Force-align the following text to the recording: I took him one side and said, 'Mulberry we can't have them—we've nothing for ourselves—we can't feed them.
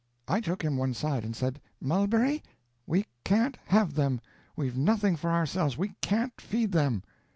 I 0.27 0.41
took 0.41 0.63
him 0.63 0.77
one 0.77 0.95
side 0.95 1.23
and 1.23 1.35
said, 1.35 1.61
'Mulberry 1.79 2.41
we 2.87 3.05
can't 3.23 3.55
have 3.67 3.93
them—we've 3.93 4.75
nothing 4.75 5.15
for 5.15 5.29
ourselves—we 5.31 5.93
can't 6.01 6.41
feed 6.41 6.71
them. 6.71 7.03